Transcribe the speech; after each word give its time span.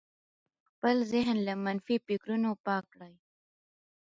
خپل 0.69 0.95
ذهن 1.11 1.37
له 1.47 1.53
منفي 1.65 1.95
فکرونو 2.07 2.49
پاک 2.65 2.83
کړئ. 2.93 3.13